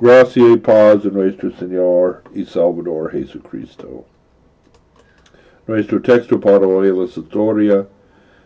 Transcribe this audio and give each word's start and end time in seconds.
Gracia 0.00 0.52
y 0.52 0.56
paz 0.58 1.02
de 1.02 1.10
nuestro 1.10 1.50
Señor 1.50 2.22
y 2.32 2.44
Salvador 2.44 3.10
Jesucristo. 3.10 4.04
Nuestro 5.66 6.00
texto 6.00 6.38
para 6.38 6.64
hoy 6.64 6.86
es 6.86 6.94
la 6.94 7.02
historia 7.02 7.84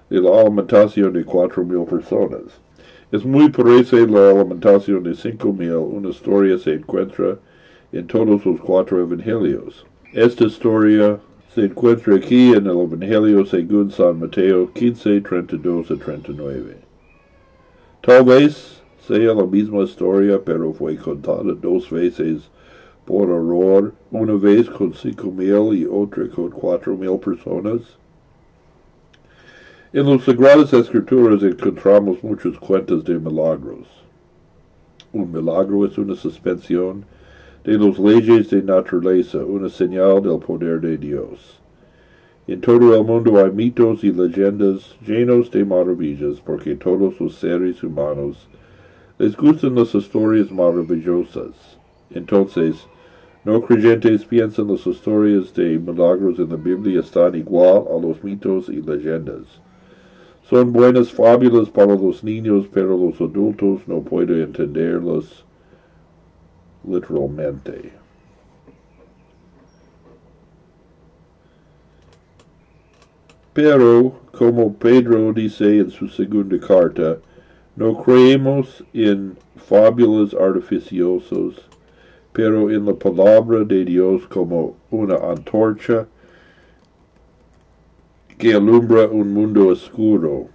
de 0.08 0.20
la 0.22 0.40
alimentación 0.40 1.12
de 1.12 1.22
cuatro 1.26 1.62
mil 1.62 1.84
personas. 1.84 2.58
Es 3.10 3.22
muy 3.26 3.50
parece 3.50 4.06
la 4.06 4.30
alimentación 4.30 5.02
de 5.02 5.14
cinco 5.14 5.52
mil, 5.52 5.74
una 5.74 6.08
historia 6.08 6.56
se 6.56 6.72
encuentra 6.72 7.36
en 7.92 8.06
todos 8.06 8.46
los 8.46 8.58
cuatro 8.58 9.02
evangelios. 9.02 9.84
Esta 10.14 10.44
historia 10.44 11.20
se 11.54 11.66
encuentra 11.66 12.14
aquí 12.14 12.54
en 12.54 12.66
el 12.66 12.80
Evangelio 12.80 13.44
según 13.44 13.90
San 13.90 14.20
Mateo 14.20 14.72
15, 14.72 15.20
32 15.20 15.90
a 15.90 15.96
39. 15.96 16.76
Tal 18.00 18.24
vez 18.24 18.81
sea 19.06 19.34
la 19.34 19.44
misma 19.46 19.82
historia, 19.82 20.40
pero 20.44 20.72
fue 20.72 20.96
contada 20.96 21.54
dos 21.54 21.90
veces 21.90 22.50
por 23.04 23.28
error, 23.28 23.92
una 24.10 24.34
vez 24.34 24.70
con 24.70 24.92
cinco 24.94 25.30
mil 25.30 25.74
y 25.74 25.84
otra 25.84 26.28
con 26.28 26.50
cuatro 26.50 26.96
mil 26.96 27.18
personas. 27.18 27.98
En 29.92 30.08
las 30.08 30.22
Sagradas 30.22 30.72
Escrituras 30.72 31.42
encontramos 31.42 32.22
muchos 32.22 32.58
cuentos 32.58 33.04
de 33.04 33.18
milagros. 33.18 33.88
Un 35.12 35.30
milagro 35.30 35.84
es 35.84 35.98
una 35.98 36.14
suspensión 36.14 37.04
de 37.64 37.76
las 37.76 37.98
leyes 37.98 38.50
de 38.50 38.62
naturaleza, 38.62 39.44
una 39.44 39.68
señal 39.68 40.22
del 40.22 40.38
poder 40.38 40.80
de 40.80 40.96
Dios. 40.96 41.60
En 42.46 42.60
todo 42.60 42.96
el 42.96 43.04
mundo 43.04 43.36
hay 43.38 43.50
mitos 43.50 44.02
y 44.02 44.12
leyendas 44.12 44.96
llenos 45.06 45.50
de 45.50 45.64
maravillas 45.64 46.40
porque 46.40 46.74
todos 46.74 47.20
los 47.20 47.34
seres 47.34 47.82
humanos 47.82 48.48
les 49.22 49.36
gustan 49.36 49.76
las 49.76 49.94
historias 49.94 50.50
maravillosas. 50.50 51.78
Entonces, 52.10 52.88
no 53.44 53.62
creyentes 53.62 54.24
piensan 54.24 54.66
las 54.66 54.84
historias 54.84 55.54
de 55.54 55.78
milagros 55.78 56.40
en 56.40 56.48
la 56.48 56.56
Biblia 56.56 56.98
están 56.98 57.36
igual 57.36 57.84
a 57.88 58.00
los 58.04 58.24
mitos 58.24 58.68
y 58.68 58.82
leyendas. 58.82 59.60
Son 60.50 60.72
buenas 60.72 61.12
fábulas 61.12 61.70
para 61.70 61.94
los 61.94 62.24
niños, 62.24 62.66
pero 62.72 62.96
los 62.96 63.20
adultos 63.20 63.82
no 63.86 64.00
pueden 64.00 64.42
entenderlas 64.42 65.44
literalmente. 66.82 67.92
Pero, 73.52 74.18
como 74.32 74.74
Pedro 74.74 75.32
dice 75.32 75.78
en 75.78 75.90
su 75.92 76.08
segunda 76.08 76.58
carta, 76.58 77.18
no 77.74 78.02
creemos 78.02 78.84
en 78.92 79.36
fábulas 79.56 80.34
artificiosas, 80.34 81.54
pero 82.32 82.70
en 82.70 82.84
la 82.86 82.94
palabra 82.94 83.64
de 83.64 83.84
Dios 83.84 84.26
como 84.28 84.76
una 84.90 85.16
antorcha 85.16 86.06
que 88.38 88.54
alumbra 88.54 89.06
un 89.06 89.32
mundo 89.32 89.68
oscuro. 89.68 90.48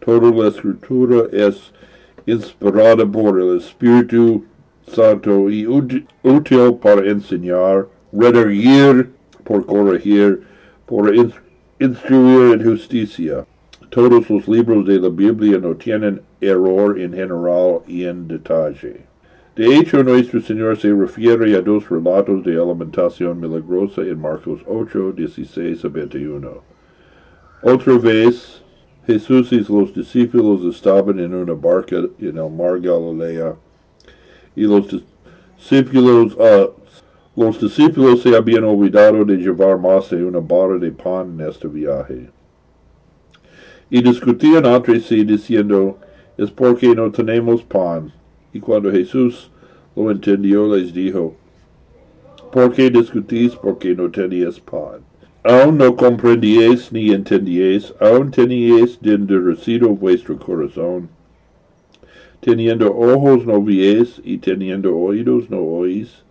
Toda 0.00 0.30
la 0.30 0.48
escritura 0.48 1.24
es 1.32 1.72
inspirada 2.26 3.06
por 3.06 3.40
el 3.40 3.58
Espíritu 3.58 4.44
Santo 4.86 5.50
y 5.50 5.66
útil 5.66 6.06
para 6.80 7.08
enseñar, 7.08 7.86
redarguir, 8.12 9.10
por 9.44 9.66
corregir, 9.66 10.42
por 10.86 11.14
instruir 11.14 12.52
en 12.54 12.64
justicia. 12.64 13.46
Todos 13.90 14.30
los 14.30 14.46
libros 14.46 14.86
de 14.86 15.00
la 15.00 15.08
Biblia 15.08 15.58
no 15.58 15.74
tienen 15.74 16.22
error 16.40 16.96
en 16.96 17.12
general 17.12 17.80
y 17.88 18.04
en 18.04 18.28
detalle. 18.28 19.00
De 19.56 19.76
hecho, 19.76 20.04
nuestro 20.04 20.40
Señor 20.40 20.76
se 20.76 20.94
refiere 20.94 21.56
a 21.56 21.60
dos 21.60 21.90
relatos 21.90 22.44
de 22.44 22.54
alimentación 22.56 23.40
milagrosa 23.40 24.02
en 24.02 24.20
Marcos 24.20 24.60
8, 24.64 25.12
16 25.16 25.84
a 25.84 25.88
21. 25.88 26.62
Otra 27.62 27.98
vez, 27.98 28.62
Jesús 29.08 29.52
y 29.52 29.58
los 29.58 29.92
discípulos 29.92 30.72
estaban 30.72 31.18
en 31.18 31.34
una 31.34 31.54
barca 31.54 31.96
en 31.96 32.38
el 32.38 32.50
mar 32.50 32.80
Galilea, 32.80 33.56
y 34.54 34.62
los 34.62 34.86
discípulos, 35.58 36.36
uh, 36.36 36.70
los 37.34 37.60
discípulos 37.60 38.22
se 38.22 38.36
habían 38.36 38.62
olvidado 38.62 39.24
de 39.24 39.36
llevar 39.36 39.80
más 39.80 40.10
de 40.10 40.24
una 40.24 40.38
barra 40.38 40.78
de 40.78 40.92
pan 40.92 41.40
en 41.40 41.48
este 41.48 41.66
viaje. 41.66 42.30
Y 43.90 44.02
discutían 44.02 44.66
entre 44.66 45.00
sí 45.00 45.24
diciendo, 45.24 45.98
es 46.38 46.50
porque 46.50 46.94
no 46.94 47.10
tenemos 47.10 47.62
pan. 47.62 48.12
Y 48.52 48.60
cuando 48.60 48.90
Jesús 48.90 49.50
lo 49.96 50.10
entendió, 50.10 50.74
les 50.74 50.94
dijo, 50.94 51.34
¿por 52.52 52.72
qué 52.72 52.88
discutís 52.88 53.54
porque 53.56 53.94
no 53.94 54.10
teníais 54.10 54.60
pan? 54.60 55.00
Aún 55.42 55.78
no 55.78 55.96
comprendíais 55.96 56.92
ni 56.92 57.12
entendíais, 57.12 57.94
aún 57.98 58.30
teníais 58.30 58.98
endurecido 59.02 59.88
vuestro 59.88 60.38
corazón. 60.38 61.08
Teniendo 62.40 62.94
ojos 62.94 63.46
no 63.46 63.60
viéis, 63.62 64.20
y 64.24 64.38
teniendo 64.38 64.96
oídos 64.96 65.50
no 65.50 65.58
oís. 65.58 66.24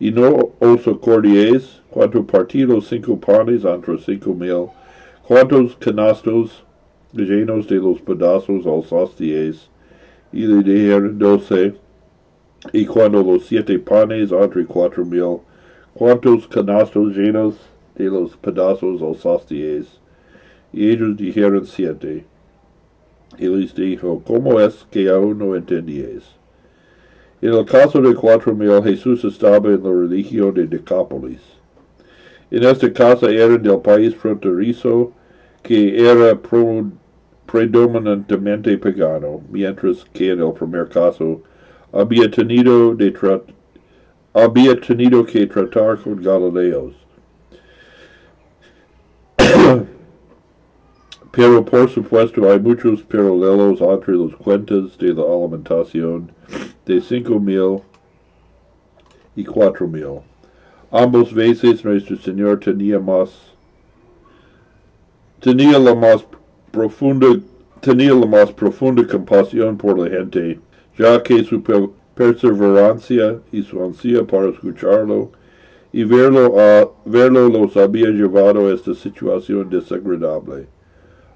Y 0.00 0.10
no 0.10 0.50
os 0.60 0.86
acordéis 0.86 1.80
cuánto 1.90 2.26
partí 2.26 2.64
los 2.64 2.86
cinco 2.88 3.18
panes 3.18 3.64
entre 3.64 3.98
cinco 3.98 4.34
mil, 4.34 4.66
cuántos 5.26 5.76
canastos 5.76 6.64
llenos 7.12 7.66
de 7.68 7.76
los 7.76 8.00
pedazos 8.00 8.66
alzasteis, 8.66 9.70
y 10.32 10.46
le 10.46 10.62
dijeron 10.62 11.18
doce, 11.18 11.74
y 12.72 12.84
cuando 12.86 13.22
los 13.22 13.46
siete 13.46 13.78
panes 13.78 14.32
entre 14.32 14.66
cuatro 14.66 15.04
mil, 15.04 15.38
cuántos 15.94 16.46
canastos 16.48 17.16
llenos 17.16 17.54
de 17.94 18.04
los 18.04 18.36
pedazos 18.36 19.00
alzasteis, 19.00 20.00
y 20.72 20.90
ellos 20.90 21.16
dijeron 21.16 21.64
siete. 21.66 22.26
Y 23.38 23.46
les 23.46 23.74
dijo, 23.74 24.22
¿cómo 24.26 24.60
es 24.60 24.86
que 24.90 25.08
aún 25.08 25.38
no 25.38 25.54
entendíais? 25.54 26.24
En 27.40 27.54
el 27.54 27.64
caso 27.64 28.00
de 28.00 28.14
cuatro 28.14 28.54
mil, 28.54 28.82
Jesús 28.82 29.24
estaba 29.24 29.68
en 29.68 29.82
la 29.82 29.90
religión 29.90 30.52
de 30.54 30.66
Decápolis. 30.66 31.40
En 32.50 32.64
esta 32.64 32.92
casa 32.92 33.30
eran 33.30 33.62
del 33.62 33.78
país 33.80 34.14
fronterizo, 34.16 35.12
que 35.62 36.00
era 36.10 36.34
predominantemente 37.50 38.76
pagano, 38.76 39.40
mientras 39.50 40.04
que 40.12 40.32
en 40.32 40.42
el 40.42 40.52
primer 40.52 40.86
caso 40.88 41.40
había 41.90 42.30
tenido, 42.30 42.94
de 42.94 43.12
había 44.34 44.78
tenido 44.78 45.24
que 45.24 45.46
tratar 45.46 45.96
con 45.98 46.22
galileos. 46.22 46.94
Pero 51.30 51.64
por 51.64 51.88
supuesto 51.88 52.50
hay 52.50 52.60
muchos 52.60 53.02
paralelos 53.02 53.80
entre 53.80 54.14
los 54.14 54.36
cuentos 54.36 54.98
de 54.98 55.14
la 55.14 55.22
alimentación 55.22 56.30
de 56.84 57.00
cinco 57.00 57.40
mil 57.40 57.80
y 59.34 59.44
cuatro 59.44 59.88
mil. 59.88 60.20
Ambos 60.90 61.32
veces 61.32 61.82
nuestro 61.82 62.16
Señor 62.16 62.60
tenía 62.60 62.98
más, 62.98 63.54
tenía 65.40 65.78
la 65.78 65.94
más 65.94 66.26
profunda, 66.70 67.26
tenía 67.80 68.14
la 68.14 68.26
más 68.26 68.52
profunda 68.52 69.06
compasión 69.06 69.76
por 69.76 69.98
la 69.98 70.08
gente, 70.08 70.60
ya 70.98 71.22
que 71.22 71.44
su 71.44 71.62
perseverancia 72.14 73.38
y 73.52 73.62
su 73.62 73.82
ansia 73.82 74.26
para 74.26 74.48
escucharlo 74.48 75.30
y 75.92 76.04
verlo, 76.04 76.58
a, 76.58 76.90
verlo 77.04 77.48
los 77.48 77.76
había 77.76 78.08
llevado 78.08 78.68
a 78.68 78.74
esta 78.74 78.94
situación 78.94 79.70
desagradable. 79.70 80.66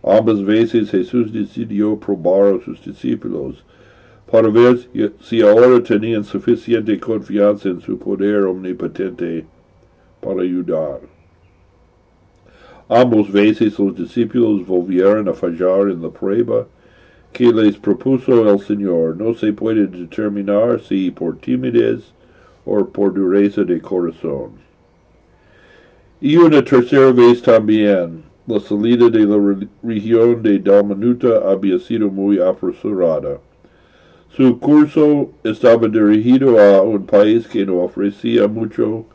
Ambas 0.03 0.42
veces 0.44 0.91
Jesús 0.91 1.32
decidió 1.32 1.98
probar 1.98 2.56
a 2.56 2.65
sus 2.65 2.84
discípulos 2.84 3.65
para 4.31 4.48
ver 4.48 4.78
si 5.21 5.42
ahora 5.42 5.82
tenían 5.82 6.25
suficiente 6.25 6.98
confianza 6.98 7.68
en 7.68 7.80
su 7.80 7.98
poder 7.98 8.42
omnipotente 8.45 9.45
para 10.21 10.42
ayudar. 10.42 11.11
Ambos 12.94 13.33
veces 13.33 13.78
los 13.78 13.97
discípulos 13.97 14.66
volvieron 14.66 15.27
a 15.27 15.33
fallar 15.33 15.89
en 15.89 16.03
la 16.03 16.10
prueba 16.10 16.66
que 17.33 17.50
les 17.50 17.78
propuso 17.78 18.47
el 18.47 18.60
Señor. 18.60 19.16
No 19.16 19.33
se 19.33 19.50
puede 19.54 19.86
determinar 19.86 20.78
si 20.78 21.10
por 21.10 21.39
timidez 21.39 22.12
o 22.66 22.84
por 22.84 23.15
dureza 23.15 23.65
de 23.65 23.80
corazón. 23.80 24.50
Y 26.21 26.36
una 26.36 26.62
tercera 26.62 27.12
vez 27.12 27.41
también, 27.41 28.24
la 28.47 28.60
salida 28.60 29.09
de 29.09 29.24
la 29.24 29.66
región 29.83 30.42
de 30.42 30.59
Dalmanuta 30.59 31.50
había 31.50 31.78
sido 31.78 32.10
muy 32.10 32.41
apresurada. 32.41 33.38
Su 34.36 34.59
curso 34.59 35.30
estaba 35.42 35.88
dirigido 35.88 36.60
a 36.60 36.83
un 36.83 37.06
país 37.06 37.48
que 37.48 37.65
no 37.65 37.78
ofrecía 37.78 38.47
mucho 38.48 39.06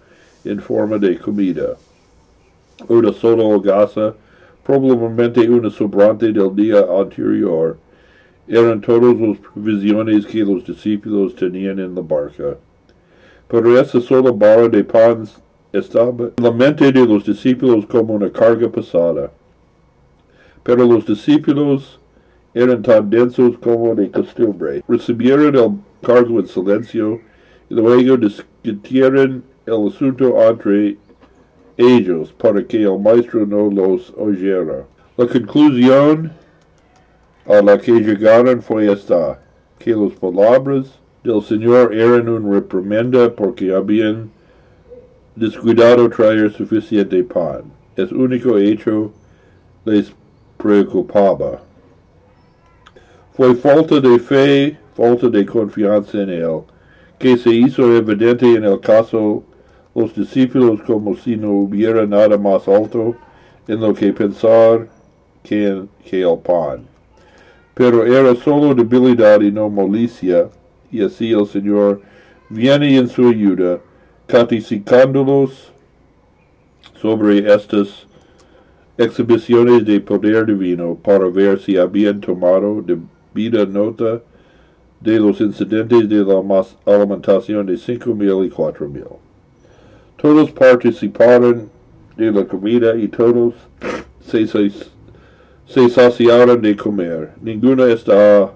en 0.43 0.59
forma 0.59 0.97
de 0.97 1.19
comida. 1.19 1.77
Una 2.85 3.11
sola 3.11 3.43
hogaza, 3.43 4.13
probablemente 4.63 5.49
una 5.49 5.69
sobrante 5.69 6.31
del 6.31 6.55
día 6.55 6.85
anterior, 6.87 7.77
eran 8.47 8.79
todas 8.81 9.19
las 9.19 9.37
provisiones 9.39 10.25
que 10.27 10.45
los 10.45 10.63
discípulos 10.63 11.35
tenían 11.35 11.79
en 11.79 11.95
la 11.95 12.01
barca. 12.01 12.57
pero 13.47 13.79
esa 13.79 13.99
sola 13.99 14.31
barra 14.31 14.69
de 14.69 14.83
pan 14.83 15.25
estaba 15.73 16.11
en 16.37 16.43
la 16.43 16.51
mente 16.51 16.91
de 16.91 17.05
los 17.05 17.25
discípulos 17.25 17.85
como 17.87 18.13
una 18.13 18.29
carga 18.29 18.69
pesada. 18.69 19.31
Pero 20.63 20.85
los 20.85 21.05
discípulos 21.05 21.99
eran 22.53 22.81
tan 22.81 23.09
densos 23.09 23.57
como 23.57 23.95
de 23.95 24.11
costumbre. 24.11 24.83
Recibieron 24.87 25.55
el 25.55 25.77
cargo 26.01 26.39
en 26.39 26.47
silencio 26.47 27.19
y 27.69 27.73
luego 27.73 28.17
discutieron 28.17 29.43
el 29.65 29.87
asunto 29.87 30.35
entre 30.41 30.97
ellos 31.77 32.33
para 32.33 32.63
que 32.63 32.83
el 32.83 32.99
maestro 32.99 33.45
no 33.45 33.69
los 33.69 34.13
oyera. 34.17 34.85
La 35.15 35.27
conclusión 35.27 36.31
a 37.45 37.61
la 37.61 37.77
que 37.77 37.91
llegaron 37.91 38.61
fue 38.61 38.91
esta, 38.91 39.39
que 39.79 39.91
las 39.91 40.13
palabras 40.13 40.99
del 41.23 41.41
Señor 41.41 41.93
eran 41.93 42.27
una 42.27 42.55
reprimenda 42.55 43.33
porque 43.33 43.73
habían 43.73 44.29
descuidado 45.35 46.09
traer 46.09 46.51
suficiente 46.51 47.23
pan. 47.23 47.61
Es 47.95 48.11
único 48.11 48.57
hecho 48.57 49.11
les 49.85 50.11
preocupaba. 50.57 51.61
Fue 53.33 53.55
falta 53.55 53.99
de 53.99 54.19
fe, 54.19 54.77
falta 54.95 55.29
de 55.29 55.45
confianza 55.45 56.21
en 56.21 56.29
Él, 56.29 56.61
que 57.19 57.37
se 57.37 57.51
hizo 57.51 57.95
evidente 57.95 58.55
en 58.55 58.63
el 58.63 58.79
caso 58.79 59.43
los 59.97 60.13
discípulos 60.13 60.79
como 60.83 61.15
si 61.15 61.35
no 61.35 61.49
hubiera 61.49 62.05
nada 62.05 62.37
más 62.37 62.67
alto 62.67 63.15
en 63.67 63.79
lo 63.79 63.95
que 63.95 64.13
pensar 64.13 64.87
que, 65.41 65.85
que 66.05 66.21
el 66.21 66.37
pan. 66.37 66.85
Pero 67.73 68.05
era 68.05 68.35
solo 68.35 68.75
debilidad 68.75 69.41
y 69.41 69.51
no 69.51 69.71
malicia, 69.71 70.49
y 70.91 71.03
así 71.03 71.31
el 71.31 71.47
Señor 71.47 72.01
viene 72.47 72.95
en 72.95 73.07
su 73.09 73.27
ayuda, 73.27 73.79
caticicándolos 74.27 75.73
sobre 77.01 77.51
estas 77.51 78.05
exhibiciones 78.99 79.83
de 79.83 79.99
poder 79.99 80.45
divino 80.45 80.95
para 80.95 81.27
ver 81.27 81.59
si 81.59 81.75
habían 81.75 82.21
tomado 82.21 82.83
debida 82.83 83.65
nota 83.65 84.21
de 85.01 85.19
los 85.19 85.41
incidentes 85.41 86.07
de 86.07 86.23
la 86.23 86.43
alimentación 86.85 87.65
de 87.65 87.77
cinco 87.77 88.13
mil 88.13 88.45
y 88.45 88.49
cuatro 88.49 88.87
mil. 88.87 89.26
Todos 90.17 90.51
participaron 90.51 91.69
de 92.15 92.31
la 92.31 92.45
comida 92.45 92.95
y 92.95 93.07
todos 93.07 93.53
se, 94.21 94.47
saciaron 95.89 96.61
de 96.61 96.75
comer. 96.75 97.33
Ninguno 97.39 97.85
estaba 97.85 98.51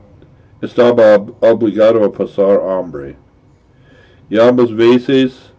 obligado 1.40 2.04
a 2.04 2.12
pasar 2.12 2.60
hambre. 2.68 3.16
Y 4.30 4.40
ambas 4.40 4.74
veces 4.74 5.52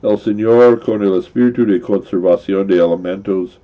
el 0.00 0.16
Señor, 0.18 0.80
con 0.80 1.02
el 1.02 1.14
espíritu 1.14 1.66
de 1.66 1.80
conservación 1.80 2.68
de 2.68 2.80
alimentos, 2.80 3.58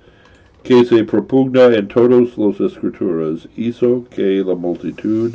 que 0.63 0.83
se 0.83 1.03
propugna 1.05 1.67
en 1.67 1.87
todas 1.87 2.37
las 2.37 2.59
escrituras, 2.59 3.47
hizo 3.55 4.03
que 4.09 4.43
la 4.45 4.55
multitud 4.55 5.33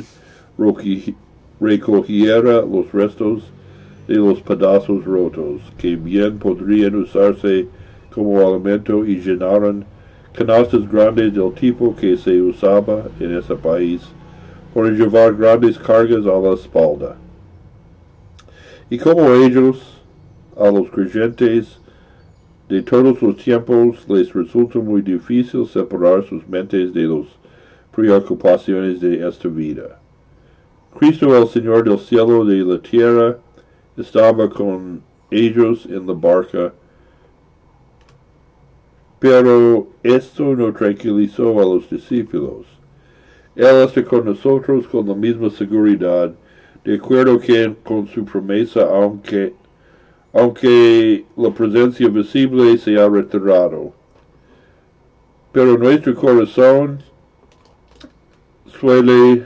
recogiera 1.59 2.61
los 2.61 2.91
restos 2.91 3.51
de 4.07 4.15
los 4.15 4.41
pedazos 4.41 5.05
rotos, 5.05 5.61
que 5.77 5.95
bien 5.95 6.37
podrían 6.37 6.95
usarse 6.95 7.67
como 8.13 8.39
alimento 8.39 9.05
y 9.05 9.17
llenaron 9.21 9.85
canastas 10.33 10.89
grandes 10.89 11.33
del 11.33 11.53
tipo 11.53 11.95
que 11.95 12.17
se 12.17 12.41
usaba 12.41 13.03
en 13.19 13.37
ese 13.37 13.55
país, 13.55 14.01
para 14.73 14.89
llevar 14.89 15.35
grandes 15.35 15.77
cargas 15.77 16.25
a 16.25 16.39
la 16.39 16.53
espalda. 16.53 17.15
Y 18.89 18.97
como 18.97 19.33
ellos, 19.33 20.01
a 20.57 20.69
los 20.69 20.89
creyentes, 20.89 21.79
de 22.69 22.81
todos 22.81 23.21
los 23.21 23.35
tiempos 23.35 24.07
les 24.07 24.33
resulta 24.33 24.79
muy 24.79 25.01
difícil 25.01 25.65
separar 25.67 26.23
sus 26.23 26.47
mentes 26.47 26.93
de 26.93 27.03
las 27.03 27.27
preocupaciones 27.93 29.01
de 29.01 29.27
esta 29.27 29.49
vida. 29.49 29.99
Cristo 30.97 31.35
el 31.37 31.47
Señor 31.47 31.83
del 31.83 31.99
cielo 31.99 32.49
y 32.49 32.59
de 32.59 32.65
la 32.65 32.81
tierra 32.81 33.37
estaba 34.01 34.49
con 34.49 35.01
ellos 35.29 35.85
en 35.85 36.05
la 36.05 36.13
barca, 36.13 36.73
pero 39.19 39.87
esto 40.03 40.55
no 40.55 40.73
tranquilizó 40.73 41.59
a 41.59 41.63
los 41.63 41.89
discípulos. 41.89 42.65
Él 43.55 43.83
está 43.83 44.03
con 44.03 44.25
nosotros 44.25 44.87
con 44.87 45.07
la 45.07 45.15
misma 45.15 45.49
seguridad, 45.49 46.33
de 46.83 46.95
acuerdo 46.95 47.39
con 47.83 48.07
su 48.07 48.25
promesa, 48.25 48.81
aunque 48.81 49.53
aunque 50.33 51.25
la 51.35 51.53
presencia 51.53 52.07
visible 52.07 52.77
se 52.77 52.97
ha 52.97 53.07
retirado. 53.09 53.93
Pero 55.51 55.77
nuestro 55.77 56.15
corazón 56.15 56.99
suele 58.79 59.43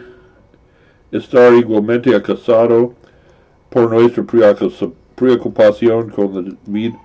estar 1.12 1.54
igualmente 1.54 2.16
acasado 2.16 2.94
por 3.76 3.92
nuestra 3.92 4.24
preocupación 5.16 6.10
con 6.10 6.58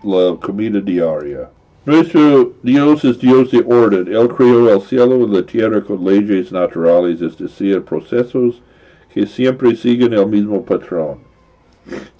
la, 0.04 0.36
comida 0.36 0.80
diaria. 0.80 1.50
Nuestro 1.84 2.52
Dios 2.62 3.04
es 3.04 3.18
Dios 3.18 3.50
de 3.50 3.58
orden. 3.66 4.06
Él 4.06 4.28
creó 4.28 4.72
el 4.72 4.80
cielo 4.80 5.16
y 5.16 5.34
la 5.34 5.42
tierra 5.44 5.82
con 5.82 6.04
leyes 6.04 6.52
naturales, 6.52 7.20
es 7.22 7.36
decir, 7.36 7.82
procesos 7.82 8.62
que 9.12 9.26
siempre 9.26 9.74
siguen 9.74 10.12
el 10.12 10.28
mismo 10.28 10.64
patrón. 10.64 11.18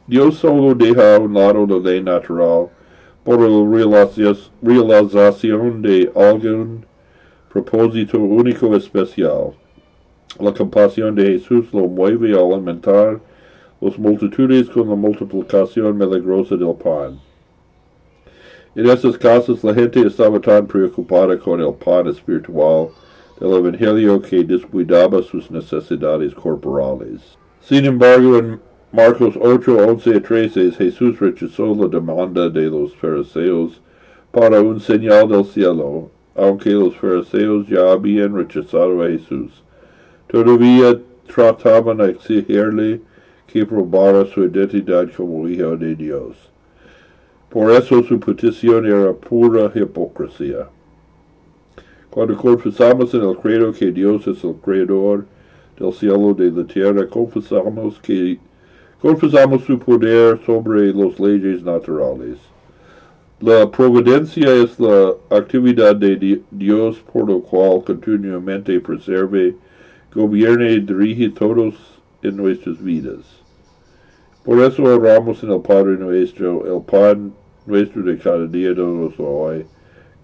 Dios 0.09 0.39
solo 0.39 0.75
deja 0.75 1.15
a 1.15 1.21
un 1.21 1.33
lado 1.33 1.65
la 1.69 1.79
ley 1.79 2.03
natural 2.03 2.71
por 3.23 3.39
la 3.39 3.79
realización 4.75 5.81
de 5.81 6.11
algún 6.13 6.85
propósito 7.53 8.19
único 8.19 8.75
especial. 8.75 9.53
La 10.41 10.53
compasión 10.53 11.15
de 11.15 11.39
Jesús 11.39 11.73
lo 11.73 11.87
mueve 11.87 12.37
a 12.37 12.41
alimentar 12.41 13.21
las 13.81 13.99
multitudes 13.99 14.69
con 14.69 14.89
la 14.89 14.95
multiplicación 14.95 15.97
milagrosa 15.97 16.57
del 16.57 16.75
pan. 16.75 17.19
En 18.75 18.89
estos 18.89 19.19
casos 19.19 19.65
la 19.65 19.75
gente 19.75 20.01
estaba 20.07 20.39
tan 20.39 20.67
preocupada 20.67 21.39
con 21.39 21.61
el 21.61 21.75
pan 21.75 22.07
espiritual 22.09 22.89
del 23.41 23.53
Evangelio 23.53 24.21
que 24.21 24.45
descuidaba 24.45 25.23
sus 25.23 25.51
necesidades 25.51 26.35
corporales. 26.35 27.39
Sin 27.61 27.85
embargo, 27.87 28.37
en 28.37 28.61
Marcos 28.93 29.35
8, 29.41 29.77
11 29.77 30.11
y 30.11 30.21
13, 30.21 30.73
Jesús 30.73 31.19
rechazó 31.19 31.75
la 31.75 31.89
demanda 31.89 32.49
de 32.49 32.67
los 32.67 32.95
fariseos 32.97 33.81
para 34.31 34.61
un 34.61 34.79
señal 34.79 35.29
del 35.29 35.45
cielo, 35.45 36.11
aunque 36.35 36.71
los 36.71 36.95
fariseos 36.97 37.67
ya 37.67 37.91
habían 37.91 38.37
rechazado 38.37 39.03
a 39.03 39.09
Jesús. 39.09 39.63
Todavía 40.29 40.99
trataban 41.27 41.97
de 41.97 42.11
exigirle 42.11 43.01
que 43.53 43.67
probara 43.67 44.25
su 44.27 44.45
identidad 44.45 45.09
como 45.17 45.49
hijo 45.49 45.77
de 45.77 45.95
Dios. 45.95 46.37
Por 47.49 47.73
eso 47.73 48.03
su 48.05 48.21
petición 48.21 48.87
era 48.87 49.13
pura 49.13 49.73
hipocresía. 49.75 50.69
Cuando 52.11 52.37
confesamos 52.37 53.13
en 53.15 53.23
el 53.23 53.37
credo 53.37 53.73
que 53.73 53.91
Dios 53.91 54.27
es 54.29 54.45
el 54.45 54.55
creador 54.55 55.25
del 55.79 55.93
cielo 55.93 56.31
y 56.31 56.35
de 56.35 56.51
la 56.51 56.65
tierra, 56.65 57.07
confesamos 57.09 57.99
que 58.01 58.39
confesamos 59.01 59.65
su 59.65 59.79
poder 59.79 60.39
sobre 60.45 60.93
las 60.93 61.19
leyes 61.19 61.63
naturales. 61.63 62.39
La 63.41 63.69
providencia 63.71 64.53
es 64.55 64.79
la 64.79 65.15
actividad 65.31 65.97
de 65.97 66.43
Dios 66.51 66.99
por 67.13 67.27
lo 67.27 67.41
cual 67.41 67.83
continuamente 67.85 68.79
preserve, 68.81 69.57
gobierne 70.15 70.73
y 70.73 70.81
dirige 70.81 71.31
todos 71.31 72.00
en 72.23 72.37
nuestras 72.37 72.83
vidas. 72.83 73.41
Por 74.45 74.59
eso 74.61 74.83
oramos 74.83 75.43
en 75.43 75.53
el 75.53 75.61
Padre 75.61 75.99
nuestro, 75.99 76.67
el 76.67 76.83
pan 76.83 77.33
nuestro 77.67 78.03
de 78.03 78.19
cada 78.19 78.47
día 78.47 78.71
nos 78.71 79.15
hoy, 79.19 79.65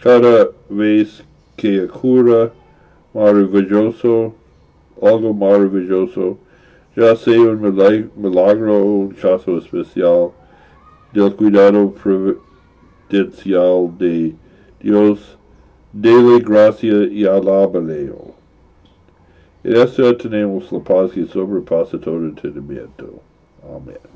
cada 0.02 0.48
vez 0.68 1.22
que 1.56 1.82
ocurra 1.82 2.52
maravilloso, 3.12 4.34
algo 5.00 5.32
maravilloso, 5.32 6.38
ya 6.96 7.14
sea 7.14 7.40
un 7.40 7.60
milagro 8.16 8.78
o 8.78 8.84
un 8.84 9.08
caso 9.10 9.58
especial 9.58 10.30
del 11.12 11.34
cuidado 11.34 11.92
providencial 11.92 13.90
de 13.98 14.34
Dios, 14.80 15.38
dele 15.92 16.40
gracia 16.40 17.04
y 17.04 17.26
alábale. 17.26 18.12
En 19.66 19.76
esto 19.78 20.16
tenemos 20.16 20.70
la 20.70 20.78
paz 20.78 21.10
que 21.10 21.26
sobrepasa 21.26 21.98
todo 21.98 22.18
entendimiento. 22.18 23.20
Amen. 23.64 24.15